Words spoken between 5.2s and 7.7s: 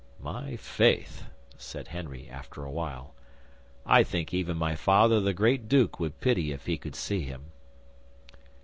the Great Duke would pity if he could see him."